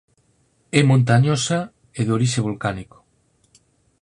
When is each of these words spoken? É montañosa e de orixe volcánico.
É 0.79 0.81
montañosa 0.91 1.59
e 1.99 2.01
de 2.05 2.11
orixe 2.17 2.39
volcánico. 2.47 2.97